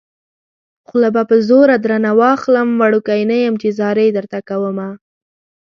خوله 0.87 1.09
به 1.15 1.21
په 1.29 1.35
زوره 1.47 1.75
درنه 1.83 2.11
واخلم 2.21 2.67
وړوکی 2.81 3.21
نه 3.31 3.35
يم 3.45 3.53
چې 3.61 3.67
ځاري 3.79 4.07
درته 4.17 4.37
کومه 4.49 4.89